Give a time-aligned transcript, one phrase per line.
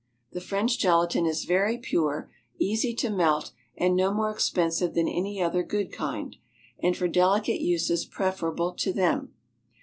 [0.31, 5.39] The French gelatine is very pure, easy to melt, and no more expensive than any
[5.39, 6.35] other good kind,
[6.81, 9.35] and for delicate uses preferable to them.